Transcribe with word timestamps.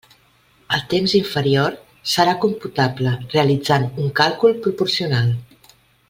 El 0.77 0.79
temps 0.93 1.11
inferior 1.19 1.75
serà 2.13 2.33
computable 2.47 3.13
realitzant 3.37 3.85
un 4.05 4.09
càlcul 4.21 4.57
proporcional. 4.67 5.29